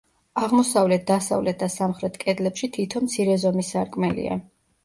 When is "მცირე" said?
3.05-3.39